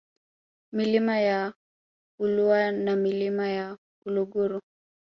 Milima 0.73 1.19
ya 1.19 1.53
Ulua 2.19 2.71
na 2.71 2.95
Milima 2.95 3.47
ya 3.49 3.77
Uluguru 4.05 4.61